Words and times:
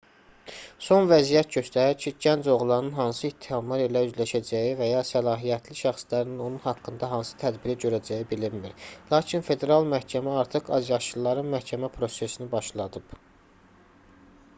son 0.83 1.03
vəziyyət 1.09 1.49
göstərir 1.55 1.97
ki 2.03 2.11
gənc 2.25 2.47
oğlanın 2.53 2.87
hansı 2.99 3.27
ittihamlar 3.29 3.83
ilə 3.83 4.01
üzləşəcəyi 4.07 4.71
və 4.81 4.87
ya 4.89 5.03
səlahiyyətli 5.11 5.77
şəxslərin 5.81 6.41
onun 6.47 6.57
haqqında 6.65 7.11
hansı 7.13 7.37
tədbiri 7.45 7.77
görəcəyi 7.87 8.27
bilinmir 8.35 8.89
lakin 9.15 9.47
federal 9.53 9.87
məhkəmə 9.95 10.35
artıq 10.45 10.75
azyaşlıların 10.83 11.55
məhkəmə 11.57 11.91
prosesini 12.01 12.49
başladıb 12.59 13.17